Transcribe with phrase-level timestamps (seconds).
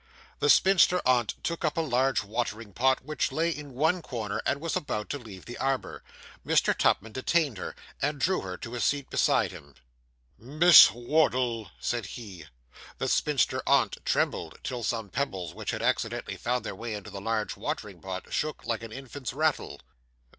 [0.39, 4.59] The spinster aunt took up a large watering pot which lay in one corner, and
[4.59, 6.01] was about to leave the arbour.
[6.43, 6.75] Mr.
[6.75, 9.75] Tupman detained her, and drew her to a seat beside him.
[10.39, 12.45] 'Miss Wardle!' said he.
[12.97, 17.21] The spinster aunt trembled, till some pebbles which had accidentally found their way into the
[17.21, 19.79] large watering pot shook like an infant's rattle.